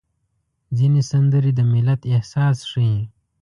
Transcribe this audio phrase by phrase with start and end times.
[0.77, 2.99] ځینې سندرې د ملت احساس ښيي.